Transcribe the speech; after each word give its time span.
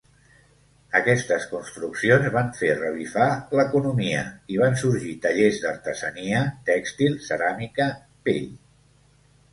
Aquestes 0.99 1.43
construccions 1.51 2.29
van 2.35 2.49
fer 2.61 2.71
revifar 2.79 3.27
l'economia 3.59 4.23
i 4.55 4.59
van 4.63 4.79
sorgir 4.85 5.13
tallers 5.27 5.61
d'artesania: 5.67 6.43
tèxtil, 6.71 7.19
ceràmica, 7.29 7.89
pell. 8.29 8.53